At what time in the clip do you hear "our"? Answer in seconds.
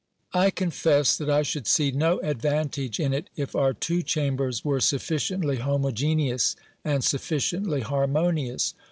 3.55-3.71